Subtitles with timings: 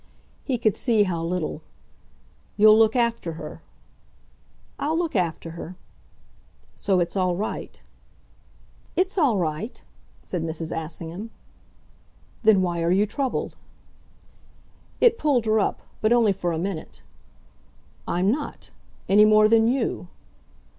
[0.43, 1.61] He could see how little.
[2.57, 3.61] "You'll look after her."
[4.79, 5.75] "I'll look after her."
[6.75, 7.79] "So it's all right."
[8.95, 9.79] "It's all right,"
[10.23, 10.75] said Mrs.
[10.75, 11.29] Assingham.
[12.41, 13.55] "Then why are you troubled?"
[14.99, 17.03] It pulled her up but only for a minute.
[18.07, 18.71] "I'm not
[19.07, 20.07] any more than you."